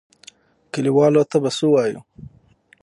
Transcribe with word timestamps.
کليوالو 0.73 1.23
ته 1.31 1.37
به 1.43 1.49
څه 1.57 1.65
وايو؟ 1.73 2.01